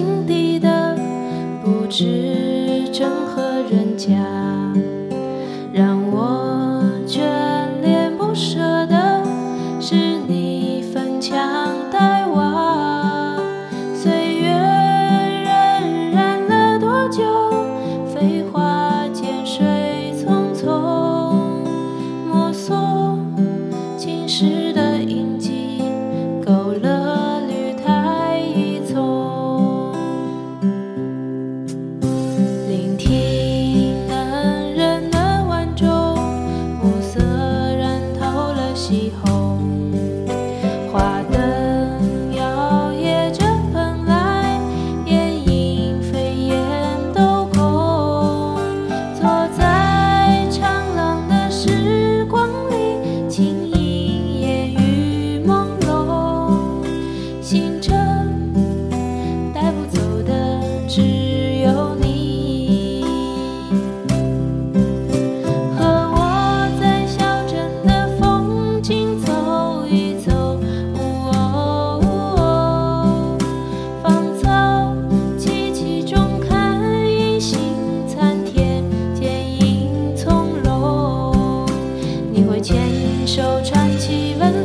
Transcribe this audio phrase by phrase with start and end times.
[0.00, 0.96] 心底的，
[1.62, 4.16] 不知真和人假。
[82.40, 82.80] 你会牵
[83.26, 84.59] 手唱起温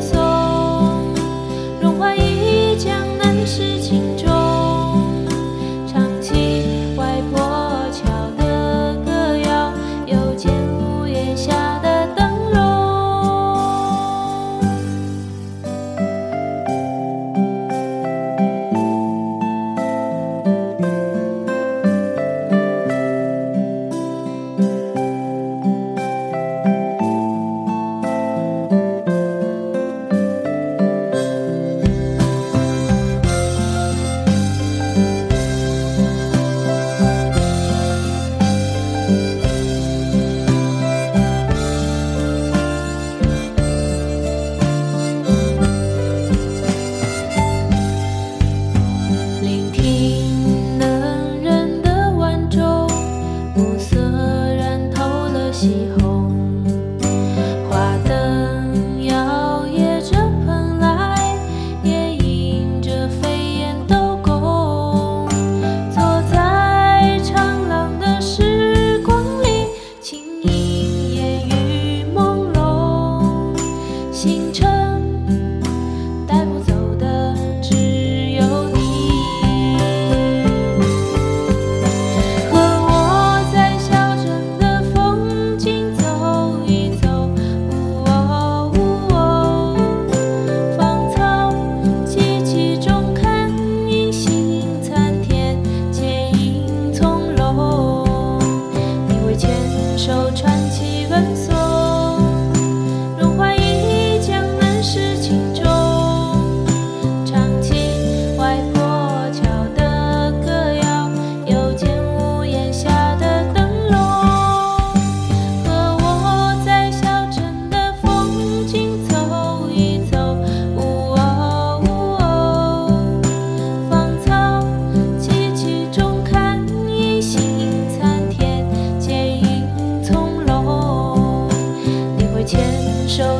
[70.48, 70.75] Thank you.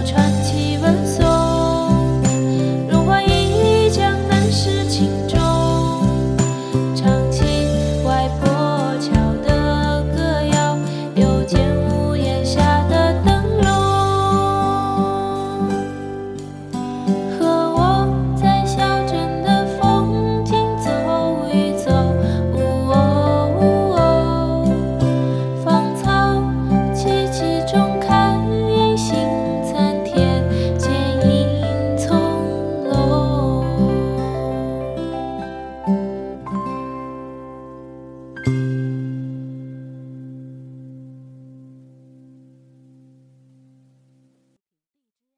[0.06, 1.35] 传奇闻所。